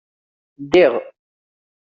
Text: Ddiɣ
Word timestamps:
Ddiɣ 0.63 0.93